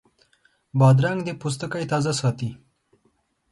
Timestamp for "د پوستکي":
1.25-1.85